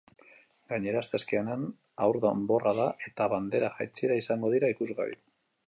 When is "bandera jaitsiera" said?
3.37-4.21